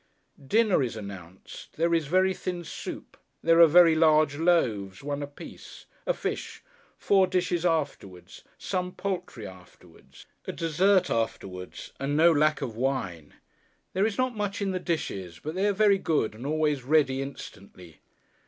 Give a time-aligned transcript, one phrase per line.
[0.47, 1.77] Dinner is announced.
[1.77, 6.63] There is very thin soup; there are very large loaves—one apiece; a fish;
[6.97, 13.35] four dishes afterwards; some poultry afterwards; a dessert afterwards; and no lack of wine.
[13.93, 17.21] There is not much in the dishes; but they are very good, and always ready
[17.21, 17.99] instantly.